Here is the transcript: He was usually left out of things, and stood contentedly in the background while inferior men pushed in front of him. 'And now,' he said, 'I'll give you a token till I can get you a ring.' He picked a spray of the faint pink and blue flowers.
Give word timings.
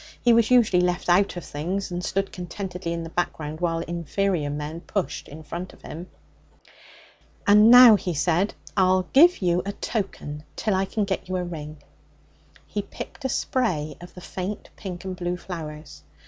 He 0.19 0.33
was 0.33 0.49
usually 0.49 0.81
left 0.81 1.09
out 1.09 1.37
of 1.37 1.45
things, 1.45 1.91
and 1.91 2.03
stood 2.03 2.31
contentedly 2.31 2.91
in 2.91 3.03
the 3.03 3.11
background 3.11 3.59
while 3.61 3.81
inferior 3.81 4.49
men 4.49 4.81
pushed 4.81 5.27
in 5.27 5.43
front 5.43 5.73
of 5.73 5.83
him. 5.83 6.09
'And 7.45 7.69
now,' 7.69 7.97
he 7.97 8.15
said, 8.15 8.55
'I'll 8.75 9.03
give 9.13 9.43
you 9.43 9.61
a 9.63 9.73
token 9.73 10.43
till 10.55 10.73
I 10.73 10.85
can 10.85 11.05
get 11.05 11.29
you 11.29 11.35
a 11.35 11.43
ring.' 11.43 11.83
He 12.65 12.81
picked 12.81 13.25
a 13.25 13.29
spray 13.29 13.95
of 14.01 14.15
the 14.15 14.21
faint 14.21 14.71
pink 14.75 15.05
and 15.05 15.15
blue 15.15 15.37
flowers. 15.37 16.01